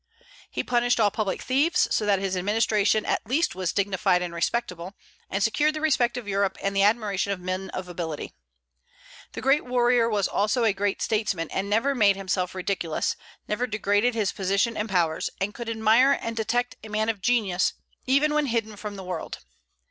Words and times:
He 0.49 0.63
punished 0.63 0.99
all 0.99 1.11
public 1.11 1.43
thieves; 1.43 1.87
so 1.91 2.07
that 2.07 2.17
his 2.17 2.35
administration 2.35 3.05
at 3.05 3.23
least 3.27 3.53
was 3.53 3.71
dignified 3.71 4.23
and 4.23 4.33
respectable, 4.33 4.95
and 5.29 5.43
secured 5.43 5.75
the 5.75 5.79
respect 5.79 6.17
of 6.17 6.27
Europe 6.27 6.57
and 6.59 6.75
the 6.75 6.81
admiration 6.81 7.31
of 7.31 7.39
men 7.39 7.69
of 7.69 7.87
ability. 7.87 8.33
The 9.33 9.41
great 9.41 9.63
warrior 9.63 10.09
was 10.09 10.27
also 10.27 10.63
a 10.63 10.73
great 10.73 11.03
statesman, 11.03 11.51
and 11.51 11.69
never 11.69 11.93
made 11.93 12.15
himself 12.15 12.55
ridiculous, 12.55 13.15
never 13.47 13.67
degraded 13.67 14.15
his 14.15 14.31
position 14.31 14.75
and 14.75 14.89
powers, 14.89 15.29
and 15.39 15.53
could 15.53 15.69
admire 15.69 16.13
and 16.19 16.35
detect 16.35 16.77
a 16.83 16.89
man 16.89 17.07
of 17.07 17.21
genius, 17.21 17.73
even 18.07 18.33
when 18.33 18.47
hidden 18.47 18.77
from 18.77 18.95
the 18.95 19.03
world. 19.03 19.37